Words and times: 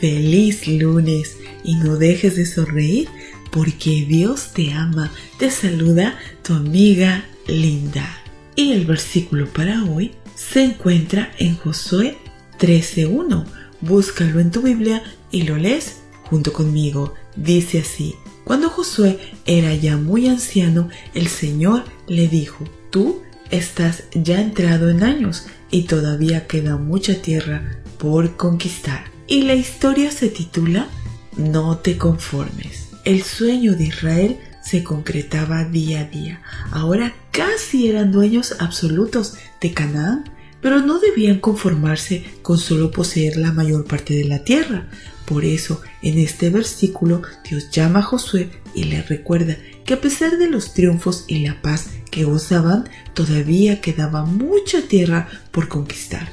Feliz 0.00 0.68
lunes 0.68 1.36
y 1.64 1.74
no 1.74 1.96
dejes 1.96 2.36
de 2.36 2.46
sonreír 2.46 3.08
porque 3.50 4.06
Dios 4.08 4.52
te 4.54 4.72
ama. 4.72 5.12
Te 5.38 5.50
saluda 5.50 6.18
tu 6.42 6.54
amiga 6.54 7.24
Linda. 7.46 8.06
Y 8.54 8.72
el 8.72 8.86
versículo 8.86 9.46
para 9.52 9.84
hoy 9.84 10.12
se 10.34 10.64
encuentra 10.64 11.32
en 11.38 11.56
Josué 11.56 12.16
13.1. 12.58 13.44
Búscalo 13.80 14.40
en 14.40 14.50
tu 14.50 14.62
Biblia 14.62 15.02
y 15.30 15.42
lo 15.42 15.56
lees 15.56 15.96
junto 16.24 16.52
conmigo. 16.52 17.14
Dice 17.36 17.80
así, 17.80 18.14
cuando 18.44 18.70
Josué 18.70 19.18
era 19.46 19.74
ya 19.74 19.96
muy 19.96 20.28
anciano, 20.28 20.88
el 21.14 21.28
Señor 21.28 21.84
le 22.06 22.28
dijo, 22.28 22.64
tú 22.90 23.22
estás 23.50 24.04
ya 24.14 24.40
entrado 24.40 24.90
en 24.90 25.02
años 25.02 25.46
y 25.70 25.82
todavía 25.82 26.46
queda 26.46 26.76
mucha 26.76 27.20
tierra 27.20 27.82
por 27.98 28.36
conquistar. 28.36 29.17
Y 29.30 29.42
la 29.42 29.54
historia 29.54 30.10
se 30.10 30.30
titula 30.30 30.88
No 31.36 31.76
te 31.76 31.98
conformes. 31.98 32.88
El 33.04 33.22
sueño 33.22 33.76
de 33.76 33.84
Israel 33.84 34.38
se 34.64 34.82
concretaba 34.82 35.64
día 35.64 36.00
a 36.00 36.04
día. 36.04 36.40
Ahora 36.70 37.14
casi 37.30 37.88
eran 37.88 38.10
dueños 38.10 38.56
absolutos 38.58 39.34
de 39.60 39.74
Canaán, 39.74 40.24
pero 40.62 40.80
no 40.80 40.98
debían 40.98 41.40
conformarse 41.40 42.24
con 42.40 42.56
solo 42.56 42.90
poseer 42.90 43.36
la 43.36 43.52
mayor 43.52 43.84
parte 43.84 44.14
de 44.14 44.24
la 44.24 44.44
tierra. 44.44 44.88
Por 45.26 45.44
eso, 45.44 45.82
en 46.00 46.18
este 46.18 46.48
versículo, 46.48 47.20
Dios 47.46 47.70
llama 47.70 47.98
a 47.98 48.04
Josué 48.04 48.48
y 48.74 48.84
le 48.84 49.02
recuerda 49.02 49.58
que 49.84 49.92
a 49.92 50.00
pesar 50.00 50.38
de 50.38 50.48
los 50.48 50.72
triunfos 50.72 51.26
y 51.28 51.40
la 51.40 51.60
paz 51.60 51.90
que 52.10 52.24
gozaban, 52.24 52.88
todavía 53.12 53.82
quedaba 53.82 54.24
mucha 54.24 54.80
tierra 54.80 55.28
por 55.50 55.68
conquistar. 55.68 56.30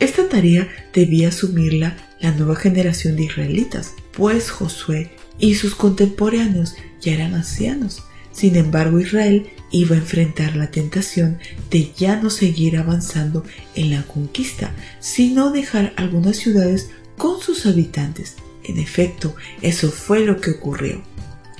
Esta 0.00 0.28
tarea 0.28 0.68
debía 0.92 1.28
asumirla 1.28 1.96
la 2.20 2.32
nueva 2.32 2.56
generación 2.56 3.16
de 3.16 3.24
israelitas, 3.24 3.94
pues 4.12 4.50
Josué 4.50 5.10
y 5.38 5.54
sus 5.54 5.74
contemporáneos 5.74 6.74
ya 7.00 7.14
eran 7.14 7.34
ancianos. 7.34 8.02
Sin 8.32 8.56
embargo, 8.56 9.00
Israel 9.00 9.50
iba 9.70 9.96
a 9.96 9.98
enfrentar 9.98 10.56
la 10.56 10.70
tentación 10.70 11.38
de 11.70 11.92
ya 11.96 12.16
no 12.16 12.30
seguir 12.30 12.76
avanzando 12.76 13.44
en 13.74 13.90
la 13.90 14.02
conquista, 14.02 14.74
sino 15.00 15.50
dejar 15.50 15.92
algunas 15.96 16.36
ciudades 16.36 16.90
con 17.16 17.40
sus 17.40 17.66
habitantes. 17.66 18.36
En 18.64 18.78
efecto, 18.78 19.34
eso 19.62 19.90
fue 19.90 20.20
lo 20.20 20.40
que 20.40 20.52
ocurrió. 20.52 21.02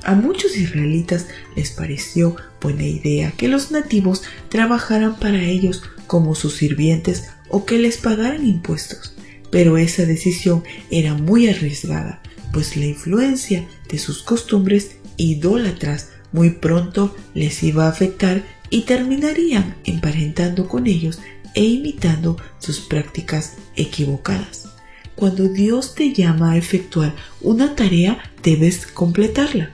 A 0.02 0.14
muchos 0.14 0.56
israelitas 0.56 1.26
les 1.56 1.70
pareció 1.70 2.36
buena 2.60 2.84
idea 2.84 3.32
que 3.32 3.48
los 3.48 3.70
nativos 3.70 4.22
trabajaran 4.48 5.18
para 5.18 5.42
ellos 5.42 5.82
como 6.06 6.34
sus 6.34 6.54
sirvientes 6.54 7.24
o 7.48 7.64
que 7.64 7.78
les 7.78 7.98
pagaran 7.98 8.46
impuestos, 8.46 9.14
pero 9.50 9.78
esa 9.78 10.06
decisión 10.06 10.62
era 10.90 11.14
muy 11.14 11.48
arriesgada, 11.48 12.22
pues 12.52 12.76
la 12.76 12.86
influencia 12.86 13.66
de 13.88 13.98
sus 13.98 14.22
costumbres 14.22 14.96
idólatras 15.16 16.08
muy 16.32 16.50
pronto 16.50 17.14
les 17.34 17.62
iba 17.62 17.86
a 17.86 17.90
afectar 17.90 18.44
y 18.70 18.82
terminarían 18.82 19.76
emparentando 19.84 20.68
con 20.68 20.86
ellos 20.86 21.18
e 21.54 21.64
imitando 21.64 22.36
sus 22.58 22.80
prácticas 22.80 23.54
equivocadas. 23.76 24.68
Cuando 25.16 25.48
Dios 25.48 25.94
te 25.94 26.12
llama 26.12 26.52
a 26.52 26.56
efectuar 26.56 27.14
una 27.40 27.74
tarea, 27.74 28.32
debes 28.42 28.86
completarla. 28.86 29.70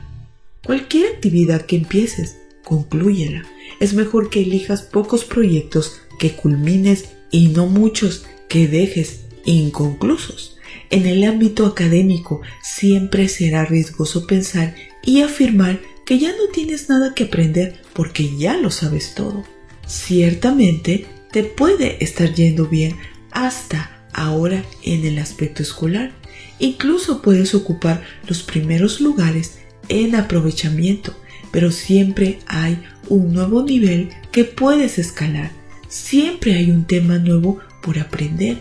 Cualquier 0.65 1.15
actividad 1.15 1.62
que 1.67 1.77
empieces, 1.77 2.39
conclúyela. 2.65 3.45
Es 3.78 3.95
mejor 3.95 4.31
que 4.31 4.41
elijas 4.41 4.83
pocos 4.83 5.25
proyectos 5.25 6.01
que 6.19 6.33
culmines 6.33 7.11
y 7.31 7.49
no 7.49 7.67
muchos 7.67 8.25
que 8.49 8.67
dejes 8.67 9.26
inconclusos. 9.53 10.59
En 10.91 11.07
el 11.07 11.25
ámbito 11.25 11.67
académico 11.67 12.43
siempre 12.62 13.29
será 13.29 13.65
riesgoso 13.65 14.27
pensar 14.27 14.75
y 15.03 15.23
afirmar 15.23 15.81
que 16.05 16.19
ya 16.19 16.31
no 16.31 16.49
tienes 16.53 16.89
nada 16.89 17.15
que 17.15 17.25
aprender 17.25 17.81
porque 17.93 18.37
ya 18.37 18.57
lo 18.57 18.71
sabes 18.71 19.15
todo. 19.15 19.45
Ciertamente 19.87 21.07
te 21.33 21.43
puede 21.43 22.03
estar 22.05 22.33
yendo 22.34 22.67
bien 22.67 22.97
hasta 23.33 24.05
ahora 24.12 24.65
en 24.83 25.05
el 25.05 25.19
aspecto 25.19 25.63
escolar. 25.63 26.13
Incluso 26.59 27.23
puedes 27.23 27.55
ocupar 27.55 28.03
los 28.28 28.43
primeros 28.43 29.01
lugares 29.01 29.59
en 29.89 30.15
aprovechamiento, 30.15 31.15
pero 31.51 31.71
siempre 31.71 32.39
hay 32.47 32.83
un 33.09 33.33
nuevo 33.33 33.63
nivel 33.63 34.11
que 34.33 34.45
puedes 34.45 34.99
escalar. 34.99 35.51
Siempre 35.89 36.55
hay 36.55 36.71
un 36.71 36.87
tema 36.87 37.19
nuevo 37.19 37.59
por 37.83 37.99
aprender. 37.99 38.59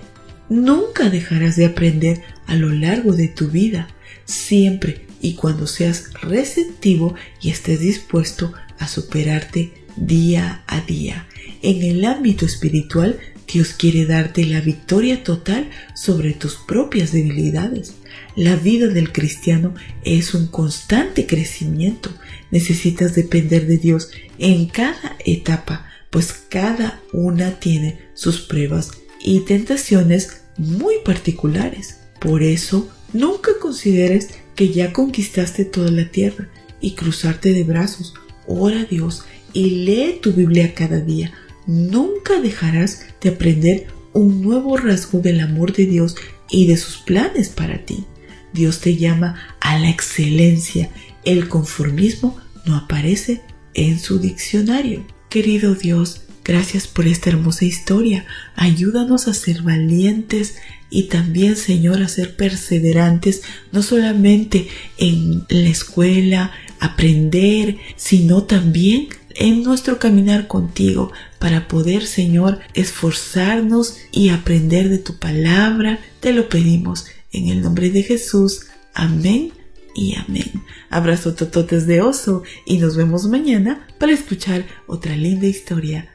Nunca 0.50 1.10
dejarás 1.10 1.56
de 1.56 1.66
aprender 1.66 2.22
a 2.46 2.56
lo 2.56 2.70
largo 2.70 3.14
de 3.14 3.28
tu 3.28 3.50
vida. 3.50 3.88
Siempre 4.26 5.06
y 5.22 5.34
cuando 5.34 5.68
seas 5.68 6.14
receptivo 6.22 7.16
y 7.42 7.50
estés 7.50 7.80
dispuesto 7.80 8.54
a 8.80 8.88
superarte 8.88 9.72
día 9.96 10.64
a 10.68 10.82
día. 10.82 11.28
En 11.62 11.82
el 11.82 12.06
ámbito 12.06 12.46
espiritual, 12.46 13.20
Dios 13.52 13.74
quiere 13.74 14.06
darte 14.06 14.46
la 14.46 14.62
victoria 14.62 15.24
total 15.24 15.70
sobre 15.96 16.34
tus 16.34 16.56
propias 16.56 17.12
debilidades. 17.12 17.96
La 18.36 18.56
vida 18.56 18.88
del 18.88 19.12
cristiano 19.12 19.74
es 20.04 20.34
un 20.34 20.48
constante 20.48 21.26
crecimiento. 21.26 22.12
Necesitas 22.52 23.16
depender 23.16 23.68
de 23.68 23.78
Dios 23.78 24.12
en 24.38 24.68
cada 24.68 25.16
etapa, 25.26 25.86
pues 26.10 26.34
cada 26.34 27.02
una 27.14 27.60
tiene 27.60 28.00
sus 28.14 28.42
pruebas 28.42 28.92
y 29.26 29.40
tentaciones 29.40 30.42
muy 30.56 30.96
particulares. 31.04 31.98
Por 32.20 32.44
eso, 32.44 32.88
nunca 33.12 33.54
consideres 33.60 34.30
que 34.56 34.70
ya 34.70 34.94
conquistaste 34.94 35.66
toda 35.66 35.90
la 35.90 36.12
tierra 36.12 36.48
y 36.80 36.92
cruzarte 36.92 37.52
de 37.52 37.64
brazos. 37.64 38.14
Ora 38.46 38.82
a 38.82 38.86
Dios 38.86 39.24
y 39.52 39.84
lee 39.84 40.20
tu 40.22 40.32
Biblia 40.32 40.76
cada 40.76 41.00
día. 41.00 41.34
Nunca 41.66 42.40
dejarás 42.40 43.08
de 43.20 43.30
aprender 43.30 43.88
un 44.14 44.44
nuevo 44.44 44.78
rasgo 44.78 45.20
del 45.20 45.42
amor 45.42 45.74
de 45.74 45.88
Dios 45.88 46.16
y 46.52 46.68
de 46.68 46.78
sus 46.78 46.98
planes 46.98 47.50
para 47.50 47.84
ti. 47.84 48.06
Dios 48.54 48.80
te 48.80 48.96
llama 48.96 49.56
a 49.60 49.80
la 49.80 49.90
excelencia. 49.90 50.92
El 51.24 51.50
conformismo 51.50 52.38
no 52.66 52.76
aparece 52.76 53.42
en 53.74 53.98
su 54.00 54.20
diccionario. 54.20 55.04
Querido 55.30 55.74
Dios, 55.74 56.25
gracias 56.46 56.88
por 56.88 57.08
esta 57.08 57.32
hermosa 57.32 57.66
historia. 57.66 58.26
Ayúdanos 58.56 59.28
a 59.28 59.34
ser 59.34 59.64
valientes 59.64 60.56
y 60.90 61.10
también, 61.10 61.58
Señor, 61.58 62.02
a 62.02 62.08
ser 62.08 62.38
perseverantes, 62.38 63.42
no 63.72 63.82
solamente 63.82 64.70
en 64.98 65.46
la 65.50 65.70
escuela, 65.70 66.52
aprender, 66.80 67.78
sino 67.98 68.44
también 68.44 69.10
en 69.36 69.64
nuestro 69.64 70.00
caminar 70.00 70.48
contigo 70.48 71.12
para 71.40 71.68
poder, 71.68 72.06
Señor, 72.06 72.60
esforzarnos 72.74 73.98
y 74.12 74.30
aprender 74.30 74.88
de 74.90 75.00
tu 75.00 75.18
palabra. 75.18 76.00
Te 76.22 76.32
lo 76.32 76.48
pedimos 76.48 77.08
en 77.34 77.50
el 77.50 77.62
nombre 77.62 77.90
de 77.90 78.04
Jesús. 78.04 78.68
Amén 78.94 79.52
y 79.96 80.16
amén. 80.16 80.64
Abrazo 80.90 81.34
tototes 81.34 81.88
de 81.88 82.02
oso 82.02 82.44
y 82.66 82.78
nos 82.78 82.96
vemos 82.96 83.28
mañana 83.28 83.88
para 84.00 84.14
escuchar 84.14 84.66
otra 84.88 85.18
linda 85.18 85.48
historia. 85.48 86.15